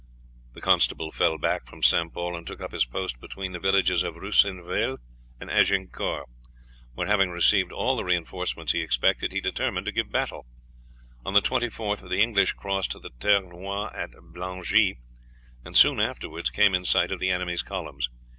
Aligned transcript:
The 0.53 0.61
constable 0.61 1.11
fell 1.11 1.37
back 1.37 1.67
from 1.67 1.83
St. 1.83 2.11
Pol 2.11 2.35
and 2.35 2.47
took 2.47 2.59
up 2.59 2.71
his 2.71 2.85
post 2.87 3.19
between 3.21 3.51
the 3.51 3.59
villages 3.59 4.01
of 4.01 4.15
Ruissanville 4.15 4.97
and 5.39 5.51
Agincourt, 5.51 6.27
where, 6.95 7.05
having 7.05 7.29
received 7.29 7.71
all 7.71 7.95
the 7.95 8.03
reinforcements 8.03 8.71
he 8.71 8.81
expected, 8.81 9.31
he 9.31 9.39
determined 9.39 9.85
to 9.85 9.91
give 9.91 10.11
battle. 10.11 10.47
On 11.23 11.35
the 11.35 11.39
24th 11.43 12.09
the 12.09 12.19
English 12.19 12.53
crossed 12.53 12.93
the 12.99 13.11
Ternois 13.19 13.91
at 13.95 14.09
Blangi, 14.33 14.95
and 15.63 15.77
soon 15.77 15.99
afterwards 15.99 16.49
came 16.49 16.73
in 16.73 16.83
sight 16.83 17.11
of 17.11 17.19
the 17.19 17.29
enemy's 17.29 17.61
columns. 17.61 18.09